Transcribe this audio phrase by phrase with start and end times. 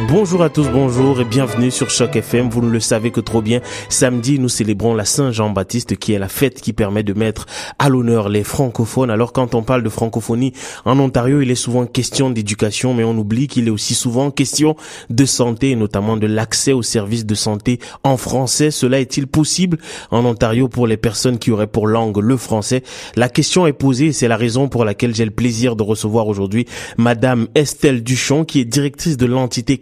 [0.00, 2.50] Bonjour à tous, bonjour et bienvenue sur Choc FM.
[2.50, 3.60] Vous ne le savez que trop bien.
[3.88, 7.46] Samedi, nous célébrons la Saint-Jean-Baptiste qui est la fête qui permet de mettre
[7.78, 9.08] à l'honneur les francophones.
[9.08, 10.52] Alors quand on parle de francophonie
[10.84, 14.74] en Ontario, il est souvent question d'éducation, mais on oublie qu'il est aussi souvent question
[15.10, 18.72] de santé notamment de l'accès aux services de santé en français.
[18.72, 19.78] Cela est-il possible
[20.10, 22.82] en Ontario pour les personnes qui auraient pour langue le français?
[23.14, 26.26] La question est posée et c'est la raison pour laquelle j'ai le plaisir de recevoir
[26.26, 26.66] aujourd'hui
[26.98, 29.78] Madame Estelle Duchon qui est directrice de l'entité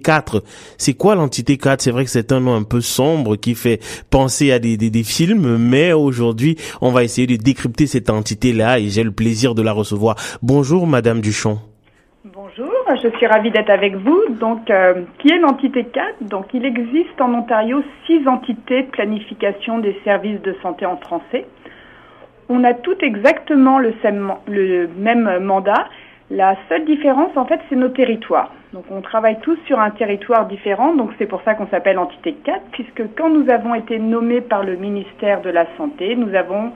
[0.79, 3.81] c'est quoi l'entité 4 C'est vrai que c'est un nom un peu sombre qui fait
[4.11, 9.03] penser à des, films, mais aujourd'hui, on va essayer de décrypter cette entité-là et j'ai
[9.03, 10.17] le plaisir de la recevoir.
[10.43, 11.59] Bonjour, Madame Duchon.
[12.25, 14.23] Bonjour, je suis ravie d'être avec vous.
[14.41, 19.79] Donc, euh, qui est l'entité 4 Donc, il existe en Ontario six entités de planification
[19.79, 21.47] des services de santé en français.
[22.49, 23.95] On a toutes exactement le,
[24.49, 25.89] le même mandat.
[26.31, 28.53] La seule différence, en fait, c'est nos territoires.
[28.73, 32.33] Donc on travaille tous sur un territoire différent, donc c'est pour ça qu'on s'appelle Entité
[32.33, 36.73] 4, puisque quand nous avons été nommés par le ministère de la Santé, nous avons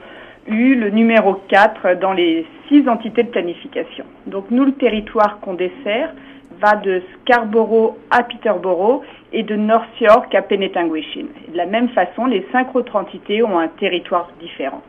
[0.47, 4.05] eu le numéro 4 dans les six entités de planification.
[4.27, 6.12] Donc nous, le territoire qu'on dessert
[6.61, 11.28] va de Scarborough à Peterborough et de North York à Penetanguishene.
[11.50, 14.83] De la même façon, les cinq autres entités ont un territoire différent.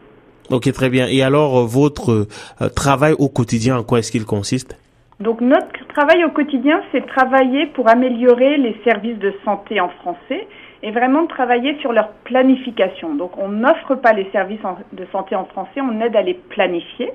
[0.49, 1.08] Ok, très bien.
[1.08, 2.27] Et alors, euh, votre
[2.61, 4.77] euh, travail au quotidien, en quoi est-ce qu'il consiste?
[5.19, 10.47] Donc notre travail au quotidien, c'est travailler pour améliorer les services de santé en français
[10.83, 13.15] et vraiment travailler sur leur planification.
[13.15, 14.59] Donc on n'offre pas les services
[14.93, 17.09] de santé en français, on aide à les planifier.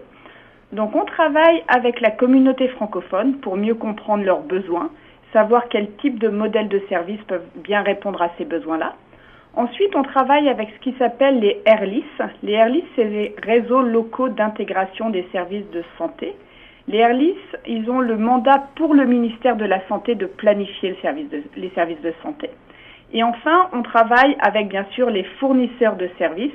[0.72, 4.90] Donc on travaille avec la communauté francophone pour mieux comprendre leurs besoins,
[5.32, 8.94] savoir quel type de modèles de services peuvent bien répondre à ces besoins-là.
[9.54, 12.04] Ensuite, on travaille avec ce qui s'appelle les RLIS.
[12.42, 16.34] Les RLIS, c'est les réseaux locaux d'intégration des services de santé.
[16.88, 20.96] Les Airlis, ils ont le mandat pour le ministère de la Santé de planifier
[21.56, 22.50] les services de santé.
[23.12, 26.50] Et enfin, on travaille avec bien sûr les fournisseurs de services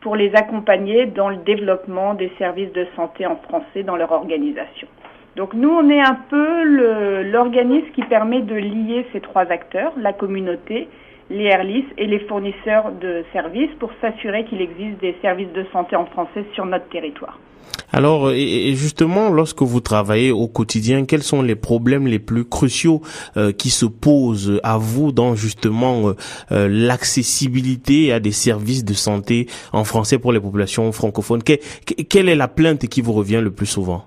[0.00, 4.88] pour les accompagner dans le développement des services de santé en français dans leur organisation.
[5.36, 10.12] Donc nous, on est un peu l'organisme qui permet de lier ces trois acteurs, la
[10.12, 10.88] communauté,
[11.32, 15.96] les Airlis et les fournisseurs de services pour s'assurer qu'il existe des services de santé
[15.96, 17.38] en français sur notre territoire.
[17.94, 23.02] Alors, et justement, lorsque vous travaillez au quotidien, quels sont les problèmes les plus cruciaux
[23.36, 26.12] euh, qui se posent à vous dans justement euh,
[26.52, 31.42] euh, l'accessibilité à des services de santé en français pour les populations francophones?
[31.42, 34.04] Quelle est la plainte qui vous revient le plus souvent?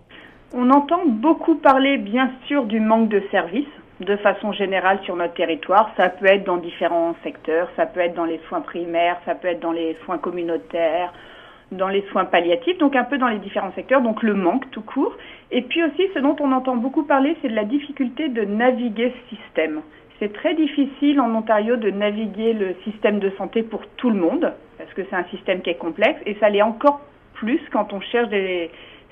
[0.52, 3.66] On entend beaucoup parler, bien sûr, du manque de services
[4.02, 5.92] de façon générale sur notre territoire.
[5.98, 9.48] Ça peut être dans différents secteurs, ça peut être dans les soins primaires, ça peut
[9.48, 11.14] être dans les soins communautaires,
[11.72, 14.82] dans les soins palliatifs, donc un peu dans les différents secteurs, donc le manque tout
[14.82, 15.16] court.
[15.52, 19.14] Et puis aussi, ce dont on entend beaucoup parler, c'est de la difficulté de naviguer
[19.30, 19.82] ce système.
[20.20, 24.54] C'est très difficile en Ontario de naviguer le système de santé pour tout le monde,
[24.78, 27.02] parce que c'est un système qui est complexe, et ça l'est encore
[27.34, 28.70] plus quand on cherche des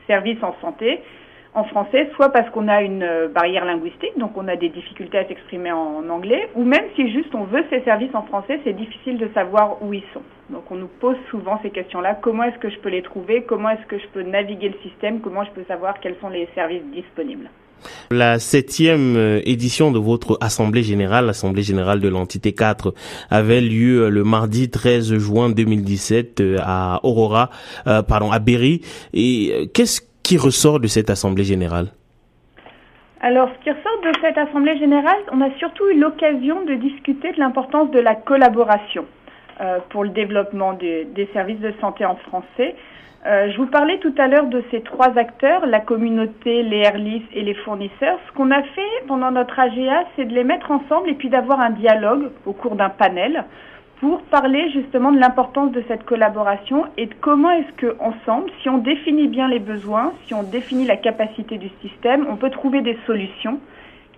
[0.07, 1.01] services en santé
[1.55, 5.19] en français, soit parce qu'on a une euh, barrière linguistique, donc on a des difficultés
[5.19, 8.73] à s'exprimer en anglais, ou même si juste on veut ces services en français, c'est
[8.73, 10.23] difficile de savoir où ils sont.
[10.49, 12.17] Donc on nous pose souvent ces questions-là.
[12.21, 13.43] Comment est-ce que je peux les trouver?
[13.43, 15.21] Comment est-ce que je peux naviguer le système?
[15.21, 17.49] Comment je peux savoir quels sont les services disponibles?
[18.11, 22.93] La septième euh, édition de votre Assemblée générale, l'Assemblée générale de l'entité 4,
[23.29, 27.49] avait lieu le mardi 13 juin 2017 euh, à Aurora,
[27.83, 28.81] pardon, à Berry.
[29.13, 31.89] Et qu'est-ce qui ressort de cette Assemblée générale?
[33.21, 37.31] Alors, ce qui ressort de cette Assemblée générale, on a surtout eu l'occasion de discuter
[37.31, 39.05] de l'importance de la collaboration
[39.61, 42.75] euh, pour le développement des, services de santé en français.
[43.25, 47.23] Euh, je vous parlais tout à l'heure de ces trois acteurs, la communauté, les Airlis
[47.33, 48.19] et les fournisseurs.
[48.27, 51.61] Ce qu'on a fait pendant notre AGA, c'est de les mettre ensemble et puis d'avoir
[51.61, 53.45] un dialogue au cours d'un panel
[54.03, 58.67] pour parler justement de l'importance de cette collaboration et de comment est-ce que ensemble, si
[58.67, 62.81] on définit bien les besoins, si on définit la capacité du système, on peut trouver
[62.81, 63.61] des solutions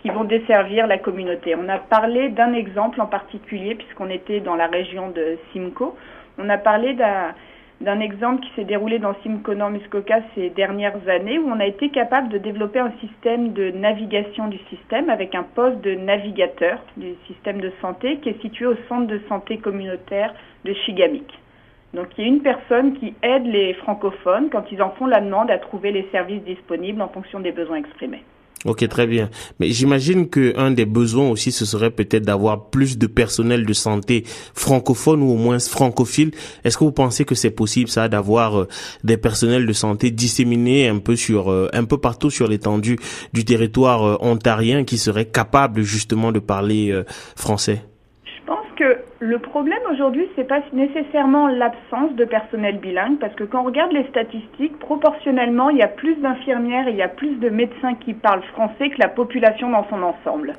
[0.01, 1.53] qui vont desservir la communauté.
[1.55, 5.93] On a parlé d'un exemple en particulier puisqu'on était dans la région de Simcoe.
[6.39, 7.35] On a parlé d'un
[7.81, 11.89] d'un exemple qui s'est déroulé dans Simcoe Muskoka ces dernières années où on a été
[11.89, 17.15] capable de développer un système de navigation du système avec un poste de navigateur du
[17.27, 20.33] système de santé qui est situé au centre de santé communautaire
[20.63, 21.31] de Chigamik.
[21.93, 25.21] Donc il y a une personne qui aide les francophones quand ils en font la
[25.21, 28.23] demande à trouver les services disponibles en fonction des besoins exprimés.
[28.65, 29.29] Ok, très bien.
[29.59, 33.73] Mais j'imagine que un des besoins aussi, ce serait peut-être d'avoir plus de personnel de
[33.73, 34.23] santé
[34.55, 36.31] francophone ou au moins francophile.
[36.63, 38.67] Est-ce que vous pensez que c'est possible ça, d'avoir euh,
[39.03, 42.97] des personnels de santé disséminés un peu sur, euh, un peu partout sur l'étendue
[43.33, 47.03] du territoire euh, ontarien qui seraient capables justement de parler
[47.35, 47.83] français?
[49.19, 53.93] Le problème aujourd'hui, c'est pas nécessairement l'absence de personnel bilingue, parce que quand on regarde
[53.93, 57.95] les statistiques, proportionnellement, il y a plus d'infirmières et il y a plus de médecins
[57.95, 60.53] qui parlent français que la population dans son ensemble.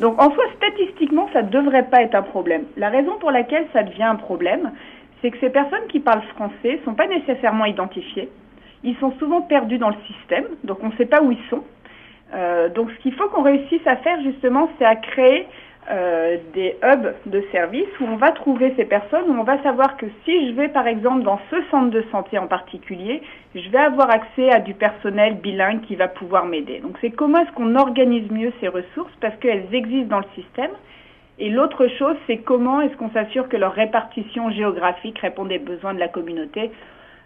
[0.00, 2.64] Donc en soi, statistiquement, ça ne devrait pas être un problème.
[2.78, 4.72] La raison pour laquelle ça devient un problème,
[5.20, 8.30] c'est que ces personnes qui parlent français ne sont pas nécessairement identifiées.
[8.82, 11.62] Ils sont souvent perdus dans le système, donc on ne sait pas où ils sont.
[12.32, 15.46] Euh, donc ce qu'il faut qu'on réussisse à faire justement, c'est à créer
[15.90, 19.96] euh, des hubs de services où on va trouver ces personnes, où on va savoir
[19.96, 23.22] que si je vais par exemple dans ce centre de santé en particulier,
[23.54, 26.78] je vais avoir accès à du personnel bilingue qui va pouvoir m'aider.
[26.78, 30.70] Donc c'est comment est-ce qu'on organise mieux ces ressources parce qu'elles existent dans le système.
[31.40, 35.94] Et l'autre chose, c'est comment est-ce qu'on s'assure que leur répartition géographique répond aux besoins
[35.94, 36.70] de la communauté.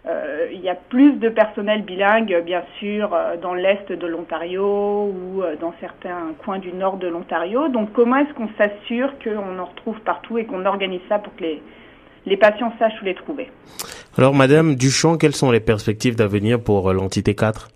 [0.07, 5.11] Euh, il y a plus de personnel bilingue, bien sûr, euh, dans l'est de l'Ontario
[5.11, 7.69] ou euh, dans certains coins du nord de l'Ontario.
[7.69, 11.41] Donc, comment est-ce qu'on s'assure qu'on en retrouve partout et qu'on organise ça pour que
[11.41, 11.63] les,
[12.27, 13.49] les patients sachent où les trouver?
[14.15, 17.74] Alors, Madame Duchamp, quelles sont les perspectives d'avenir pour l'entité 4 euh,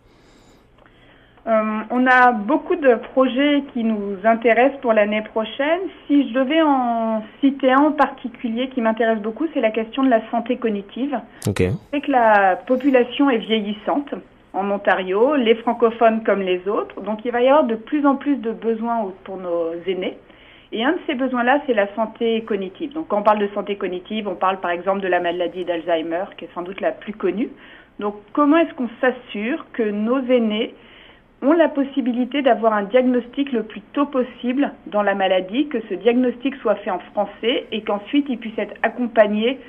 [1.99, 5.81] on a beaucoup de projets qui nous intéressent pour l'année prochaine.
[6.07, 10.09] Si je devais en citer un en particulier qui m'intéresse beaucoup, c'est la question de
[10.09, 11.19] la santé cognitive.
[11.47, 11.71] Okay.
[11.91, 14.13] C'est que la population est vieillissante
[14.53, 17.01] en Ontario, les francophones comme les autres.
[17.01, 20.17] Donc il va y avoir de plus en plus de besoins pour nos aînés.
[20.71, 22.93] Et un de ces besoins-là, c'est la santé cognitive.
[22.93, 26.25] Donc quand on parle de santé cognitive, on parle par exemple de la maladie d'Alzheimer,
[26.37, 27.49] qui est sans doute la plus connue.
[27.99, 30.73] Donc comment est-ce qu'on s'assure que nos aînés
[31.41, 35.93] ont la possibilité d'avoir un diagnostic le plus tôt possible dans la maladie, que ce
[35.93, 39.59] diagnostic soit fait en français et qu'ensuite il puisse être accompagné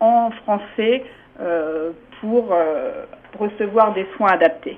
[0.00, 1.04] en français
[1.40, 3.04] euh, pour euh,
[3.38, 4.76] recevoir des soins adaptés.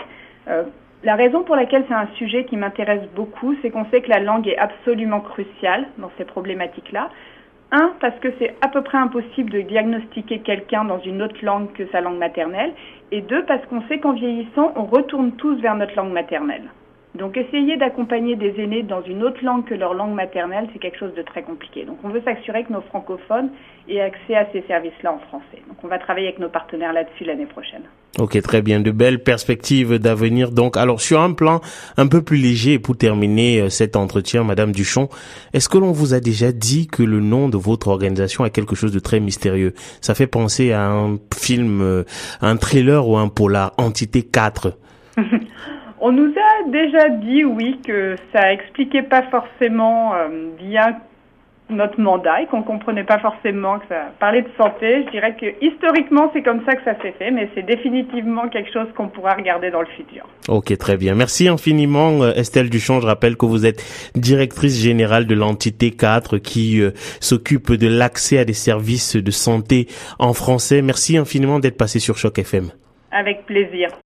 [0.49, 0.65] Euh,
[1.03, 4.21] la raison pour laquelle c'est un sujet qui m'intéresse beaucoup, c'est qu'on sait que la
[4.21, 7.11] langue est absolument cruciale dans ces problématiques-là.
[7.77, 11.73] Un, parce que c'est à peu près impossible de diagnostiquer quelqu'un dans une autre langue
[11.73, 12.73] que sa langue maternelle.
[13.11, 16.71] Et deux, parce qu'on sait qu'en vieillissant, on retourne tous vers notre langue maternelle.
[17.15, 20.99] Donc essayer d'accompagner des aînés dans une autre langue que leur langue maternelle, c'est quelque
[20.99, 21.85] chose de très compliqué.
[21.85, 23.51] Donc on veut s'assurer que nos francophones
[23.89, 25.63] aient accès à ces services-là en français.
[25.69, 27.83] Donc on va travailler avec nos partenaires là-dessus l'année prochaine.
[28.19, 28.81] Ok, très bien.
[28.81, 30.51] De belles perspectives d'avenir.
[30.51, 31.61] Donc, alors sur un plan
[31.97, 35.09] un peu plus léger, pour terminer euh, cet entretien, Madame Duchon,
[35.53, 38.77] est-ce que l'on vous a déjà dit que le nom de votre organisation a quelque
[38.77, 39.75] chose de très mystérieux?
[40.01, 42.05] Ça fait penser à un film, euh,
[42.41, 44.79] un trailer ou un polar, Entité 4.
[46.07, 50.99] On nous a déjà dit, oui, que ça expliquait pas forcément euh, bien
[51.71, 55.05] notre mandat et qu'on comprenait pas forcément que ça parlait de santé.
[55.07, 58.71] Je dirais que historiquement, c'est comme ça que ça s'est fait, mais c'est définitivement quelque
[58.71, 60.29] chose qu'on pourra regarder dans le futur.
[60.47, 61.15] Ok, très bien.
[61.15, 63.01] Merci infiniment, euh, Estelle Duchamp.
[63.01, 63.83] Je rappelle que vous êtes
[64.15, 66.91] directrice générale de l'entité 4 qui euh,
[67.21, 69.87] s'occupe de l'accès à des services de santé
[70.19, 70.83] en français.
[70.83, 72.73] Merci infiniment d'être passé sur Choc FM.
[73.11, 73.89] Avec plaisir.